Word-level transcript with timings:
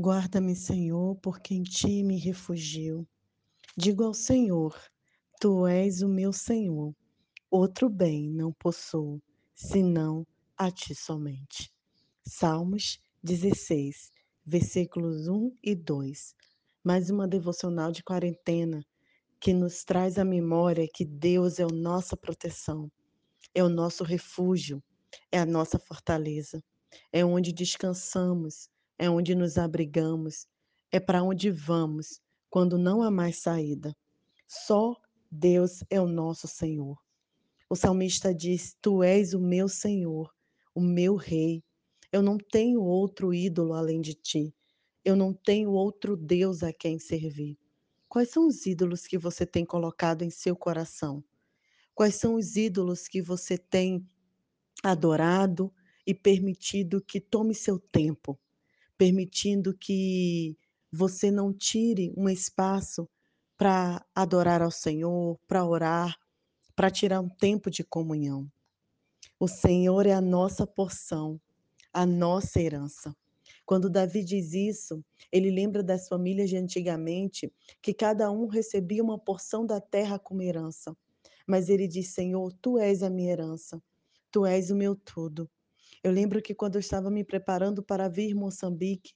Guarda-me, 0.00 0.56
Senhor, 0.56 1.14
porque 1.16 1.54
em 1.54 1.62
ti 1.62 2.02
me 2.02 2.16
refugio. 2.16 3.06
Digo 3.76 4.02
ao 4.02 4.14
Senhor: 4.14 4.74
Tu 5.38 5.66
és 5.66 6.00
o 6.00 6.08
meu 6.08 6.32
Senhor. 6.32 6.96
Outro 7.50 7.90
bem 7.90 8.30
não 8.30 8.50
possuo, 8.50 9.20
senão 9.54 10.26
a 10.56 10.70
ti 10.70 10.94
somente. 10.94 11.70
Salmos 12.26 12.98
16, 13.22 14.10
versículos 14.46 15.28
1 15.28 15.54
e 15.62 15.74
2. 15.74 16.34
Mais 16.82 17.10
uma 17.10 17.28
devocional 17.28 17.92
de 17.92 18.02
quarentena 18.02 18.82
que 19.38 19.52
nos 19.52 19.84
traz 19.84 20.16
a 20.16 20.24
memória 20.24 20.88
que 20.90 21.04
Deus 21.04 21.58
é 21.58 21.64
a 21.64 21.68
nossa 21.68 22.16
proteção, 22.16 22.90
é 23.54 23.62
o 23.62 23.68
nosso 23.68 24.02
refúgio, 24.02 24.82
é 25.30 25.38
a 25.38 25.44
nossa 25.44 25.78
fortaleza, 25.78 26.64
é 27.12 27.22
onde 27.22 27.52
descansamos, 27.52 28.70
é 29.00 29.08
onde 29.08 29.34
nos 29.34 29.56
abrigamos, 29.56 30.46
é 30.92 31.00
para 31.00 31.22
onde 31.22 31.50
vamos 31.50 32.20
quando 32.50 32.76
não 32.76 33.00
há 33.00 33.10
mais 33.10 33.38
saída. 33.38 33.96
Só 34.46 34.94
Deus 35.30 35.82
é 35.88 35.98
o 35.98 36.06
nosso 36.06 36.46
Senhor. 36.46 36.98
O 37.70 37.74
salmista 37.74 38.34
diz: 38.34 38.76
Tu 38.82 39.02
és 39.02 39.32
o 39.32 39.40
meu 39.40 39.70
Senhor, 39.70 40.30
o 40.74 40.82
meu 40.82 41.16
Rei. 41.16 41.64
Eu 42.12 42.20
não 42.20 42.36
tenho 42.36 42.82
outro 42.82 43.32
ídolo 43.32 43.72
além 43.72 44.02
de 44.02 44.12
ti. 44.12 44.54
Eu 45.02 45.16
não 45.16 45.32
tenho 45.32 45.70
outro 45.70 46.14
Deus 46.14 46.62
a 46.62 46.70
quem 46.70 46.98
servir. 46.98 47.56
Quais 48.06 48.28
são 48.28 48.46
os 48.46 48.66
ídolos 48.66 49.06
que 49.06 49.16
você 49.16 49.46
tem 49.46 49.64
colocado 49.64 50.22
em 50.22 50.30
seu 50.30 50.54
coração? 50.54 51.24
Quais 51.94 52.16
são 52.16 52.34
os 52.34 52.54
ídolos 52.54 53.08
que 53.08 53.22
você 53.22 53.56
tem 53.56 54.06
adorado 54.82 55.72
e 56.06 56.12
permitido 56.12 57.00
que 57.00 57.18
tome 57.18 57.54
seu 57.54 57.78
tempo? 57.78 58.38
Permitindo 59.00 59.72
que 59.72 60.54
você 60.92 61.30
não 61.30 61.54
tire 61.54 62.12
um 62.18 62.28
espaço 62.28 63.08
para 63.56 64.04
adorar 64.14 64.60
ao 64.60 64.70
Senhor, 64.70 65.40
para 65.48 65.64
orar, 65.64 66.18
para 66.76 66.90
tirar 66.90 67.18
um 67.22 67.28
tempo 67.30 67.70
de 67.70 67.82
comunhão. 67.82 68.46
O 69.38 69.48
Senhor 69.48 70.04
é 70.04 70.12
a 70.12 70.20
nossa 70.20 70.66
porção, 70.66 71.40
a 71.90 72.04
nossa 72.04 72.60
herança. 72.60 73.16
Quando 73.64 73.88
Davi 73.88 74.22
diz 74.22 74.52
isso, 74.52 75.02
ele 75.32 75.50
lembra 75.50 75.82
das 75.82 76.06
famílias 76.06 76.50
de 76.50 76.58
antigamente, 76.58 77.50
que 77.80 77.94
cada 77.94 78.30
um 78.30 78.48
recebia 78.48 79.02
uma 79.02 79.18
porção 79.18 79.64
da 79.64 79.80
terra 79.80 80.18
como 80.18 80.42
herança. 80.42 80.94
Mas 81.46 81.70
ele 81.70 81.88
diz: 81.88 82.08
Senhor, 82.08 82.52
tu 82.60 82.78
és 82.78 83.02
a 83.02 83.08
minha 83.08 83.32
herança, 83.32 83.82
tu 84.30 84.44
és 84.44 84.70
o 84.70 84.76
meu 84.76 84.94
tudo. 84.94 85.50
Eu 86.02 86.12
lembro 86.12 86.40
que 86.40 86.54
quando 86.54 86.76
eu 86.76 86.80
estava 86.80 87.10
me 87.10 87.22
preparando 87.22 87.82
para 87.82 88.08
vir 88.08 88.34
Moçambique, 88.34 89.12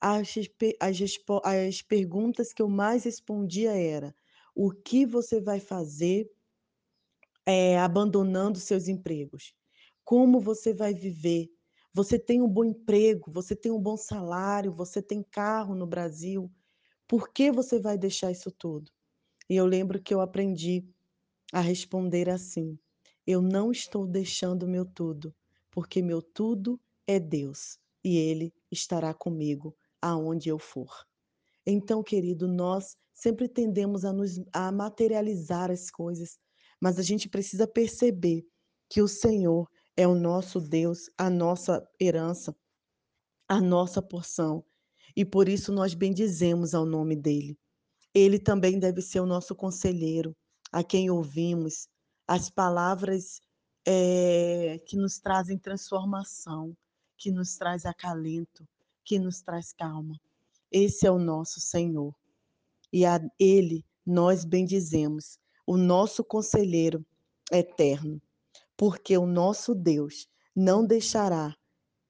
as, 0.00 0.34
as, 0.80 0.98
as 1.44 1.82
perguntas 1.82 2.52
que 2.52 2.62
eu 2.62 2.68
mais 2.68 3.04
respondia 3.04 3.72
era: 3.72 4.14
o 4.54 4.70
que 4.70 5.04
você 5.04 5.40
vai 5.40 5.60
fazer 5.60 6.30
é, 7.46 7.78
abandonando 7.78 8.58
seus 8.58 8.88
empregos? 8.88 9.54
Como 10.04 10.40
você 10.40 10.72
vai 10.72 10.94
viver? 10.94 11.50
Você 11.94 12.18
tem 12.18 12.40
um 12.40 12.48
bom 12.48 12.64
emprego, 12.64 13.30
você 13.30 13.54
tem 13.54 13.70
um 13.70 13.80
bom 13.80 13.96
salário, 13.96 14.72
você 14.72 15.02
tem 15.02 15.22
carro 15.22 15.74
no 15.74 15.86
Brasil. 15.86 16.50
Por 17.06 17.30
que 17.30 17.52
você 17.52 17.78
vai 17.78 17.98
deixar 17.98 18.30
isso 18.30 18.50
tudo? 18.50 18.90
E 19.50 19.56
eu 19.56 19.66
lembro 19.66 20.02
que 20.02 20.14
eu 20.14 20.20
aprendi 20.22 20.88
a 21.52 21.60
responder 21.60 22.30
assim: 22.30 22.78
eu 23.26 23.42
não 23.42 23.70
estou 23.70 24.06
deixando 24.06 24.66
meu 24.66 24.86
tudo, 24.86 25.34
porque 25.72 26.02
meu 26.02 26.22
tudo 26.22 26.78
é 27.06 27.18
Deus 27.18 27.78
e 28.04 28.16
Ele 28.16 28.54
estará 28.70 29.12
comigo 29.12 29.74
aonde 30.00 30.48
eu 30.48 30.58
for. 30.58 30.92
Então, 31.66 32.02
querido, 32.02 32.46
nós 32.46 32.96
sempre 33.14 33.48
tendemos 33.48 34.04
a, 34.04 34.12
nos, 34.12 34.40
a 34.52 34.70
materializar 34.70 35.70
as 35.70 35.90
coisas, 35.90 36.38
mas 36.80 36.98
a 36.98 37.02
gente 37.02 37.28
precisa 37.28 37.66
perceber 37.66 38.46
que 38.88 39.00
o 39.00 39.08
Senhor 39.08 39.68
é 39.96 40.06
o 40.06 40.14
nosso 40.14 40.60
Deus, 40.60 41.08
a 41.16 41.30
nossa 41.30 41.88
herança, 42.00 42.54
a 43.48 43.60
nossa 43.60 44.02
porção. 44.02 44.64
E 45.16 45.24
por 45.24 45.48
isso 45.48 45.72
nós 45.72 45.94
bendizemos 45.94 46.74
ao 46.74 46.84
nome 46.84 47.16
dele. 47.16 47.58
Ele 48.14 48.38
também 48.38 48.78
deve 48.78 49.00
ser 49.00 49.20
o 49.20 49.26
nosso 49.26 49.54
conselheiro, 49.54 50.36
a 50.70 50.82
quem 50.82 51.10
ouvimos, 51.10 51.88
as 52.26 52.50
palavras 52.50 53.40
é, 53.86 54.80
que 54.86 54.96
nos 54.96 55.18
trazem 55.18 55.58
transformação, 55.58 56.76
que 57.16 57.30
nos 57.30 57.56
traz 57.56 57.84
acalento, 57.84 58.66
que 59.04 59.18
nos 59.18 59.40
traz 59.40 59.72
calma. 59.72 60.20
Esse 60.70 61.06
é 61.06 61.10
o 61.10 61.18
nosso 61.18 61.60
Senhor. 61.60 62.14
E 62.92 63.04
a 63.04 63.20
Ele 63.38 63.84
nós 64.04 64.44
bendizemos, 64.44 65.38
o 65.66 65.76
nosso 65.76 66.24
conselheiro 66.24 67.04
eterno, 67.50 68.20
porque 68.76 69.16
o 69.16 69.26
nosso 69.26 69.74
Deus 69.74 70.28
não 70.54 70.84
deixará 70.84 71.56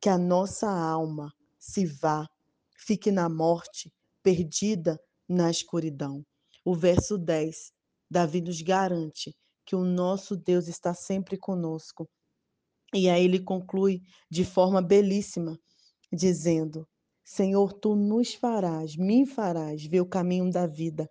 que 0.00 0.08
a 0.08 0.18
nossa 0.18 0.68
alma 0.68 1.32
se 1.58 1.86
vá, 1.86 2.28
fique 2.76 3.10
na 3.10 3.28
morte, 3.28 3.92
perdida 4.22 5.00
na 5.28 5.50
escuridão. 5.50 6.24
O 6.64 6.74
verso 6.74 7.16
10, 7.16 7.72
Davi 8.10 8.40
nos 8.40 8.60
garante 8.60 9.34
que 9.66 9.74
o 9.74 9.84
nosso 9.84 10.36
Deus 10.36 10.68
está 10.68 10.94
sempre 10.94 11.36
conosco. 11.36 12.08
E 12.94 13.10
aí 13.10 13.24
ele 13.24 13.40
conclui 13.40 14.00
de 14.30 14.44
forma 14.44 14.80
belíssima, 14.80 15.58
dizendo: 16.12 16.88
Senhor, 17.24 17.72
tu 17.72 17.96
nos 17.96 18.32
farás, 18.32 18.96
me 18.96 19.26
farás 19.26 19.84
ver 19.84 20.00
o 20.00 20.08
caminho 20.08 20.48
da 20.50 20.66
vida. 20.68 21.10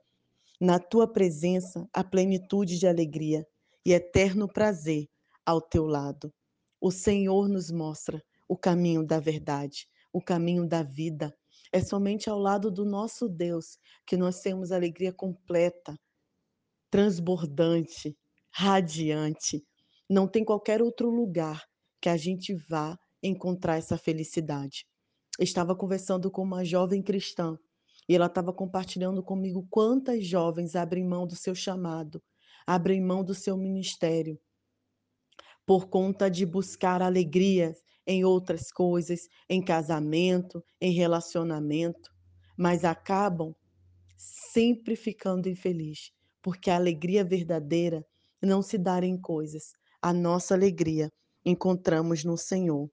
Na 0.59 0.79
tua 0.79 1.05
presença, 1.05 1.85
a 1.91 2.01
plenitude 2.01 2.79
de 2.79 2.87
alegria 2.87 3.45
e 3.85 3.91
eterno 3.91 4.47
prazer 4.47 5.09
ao 5.45 5.59
teu 5.59 5.85
lado. 5.85 6.33
O 6.79 6.91
Senhor 6.91 7.49
nos 7.49 7.69
mostra 7.69 8.23
o 8.47 8.57
caminho 8.57 9.05
da 9.05 9.19
verdade, 9.19 9.87
o 10.13 10.21
caminho 10.21 10.65
da 10.65 10.81
vida. 10.81 11.35
É 11.73 11.81
somente 11.81 12.29
ao 12.29 12.39
lado 12.39 12.71
do 12.71 12.85
nosso 12.85 13.27
Deus 13.27 13.77
que 14.07 14.15
nós 14.15 14.39
temos 14.39 14.71
alegria 14.71 15.11
completa, 15.11 15.99
transbordante, 16.89 18.17
radiante. 18.57 19.61
Não 20.09 20.29
tem 20.29 20.45
qualquer 20.45 20.81
outro 20.81 21.09
lugar 21.09 21.61
que 21.99 22.07
a 22.07 22.15
gente 22.15 22.55
vá 22.55 22.97
encontrar 23.21 23.75
essa 23.75 23.97
felicidade. 23.97 24.85
estava 25.37 25.75
conversando 25.75 26.31
com 26.31 26.41
uma 26.41 26.63
jovem 26.63 27.03
cristã 27.03 27.59
e 28.07 28.15
ela 28.15 28.27
estava 28.27 28.53
compartilhando 28.53 29.21
comigo 29.21 29.67
quantas 29.69 30.25
jovens 30.25 30.73
abrem 30.73 31.03
mão 31.03 31.27
do 31.27 31.35
seu 31.35 31.53
chamado, 31.53 32.23
abrem 32.65 33.01
mão 33.01 33.25
do 33.25 33.35
seu 33.35 33.57
ministério 33.57 34.39
por 35.65 35.89
conta 35.89 36.31
de 36.31 36.45
buscar 36.45 37.01
alegria 37.01 37.75
em 38.07 38.23
outras 38.23 38.71
coisas, 38.71 39.27
em 39.49 39.61
casamento, 39.61 40.63
em 40.79 40.93
relacionamento, 40.93 42.09
mas 42.57 42.85
acabam 42.85 43.53
sempre 44.17 44.95
ficando 44.95 45.49
infelizes, 45.49 46.13
porque 46.41 46.69
a 46.69 46.77
alegria 46.77 47.21
verdadeira 47.25 48.05
não 48.45 48.61
se 48.61 48.77
dar 48.77 49.03
em 49.03 49.19
coisas. 49.19 49.73
A 50.01 50.13
nossa 50.13 50.53
alegria 50.53 51.11
encontramos 51.43 52.23
no 52.23 52.37
Senhor 52.37 52.89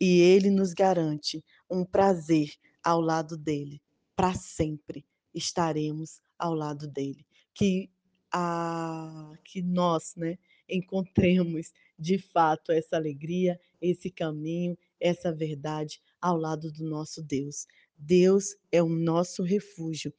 e 0.00 0.20
Ele 0.20 0.50
nos 0.50 0.72
garante 0.72 1.44
um 1.70 1.84
prazer 1.84 2.50
ao 2.82 3.00
lado 3.00 3.36
dele. 3.36 3.80
Para 4.14 4.34
sempre 4.34 5.04
estaremos 5.34 6.20
ao 6.38 6.54
lado 6.54 6.86
dele. 6.88 7.24
Que, 7.54 7.90
a, 8.32 9.32
que 9.44 9.62
nós 9.62 10.14
né, 10.16 10.38
encontremos 10.68 11.72
de 11.98 12.18
fato 12.18 12.72
essa 12.72 12.96
alegria, 12.96 13.58
esse 13.80 14.10
caminho, 14.10 14.76
essa 15.00 15.32
verdade 15.32 16.00
ao 16.20 16.36
lado 16.36 16.70
do 16.72 16.84
nosso 16.84 17.22
Deus. 17.22 17.66
Deus 17.96 18.56
é 18.70 18.82
o 18.82 18.88
nosso 18.88 19.42
refúgio, 19.42 20.12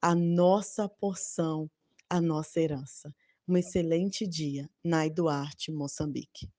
a 0.00 0.14
nossa 0.14 0.88
porção, 0.88 1.70
a 2.08 2.20
nossa 2.20 2.60
herança. 2.60 3.14
Um 3.52 3.58
excelente 3.58 4.26
dia, 4.26 4.66
Nai 4.82 5.10
Duarte, 5.10 5.70
Moçambique. 5.70 6.50